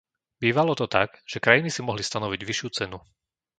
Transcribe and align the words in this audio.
Bývalo 0.43 0.73
to 0.79 0.87
tak, 0.95 1.09
že 1.31 1.37
krajiny 1.45 1.69
si 1.71 1.81
mohli 1.87 2.01
stanoviť 2.09 2.41
vyššiu 2.49 2.69
cenu. 2.77 2.97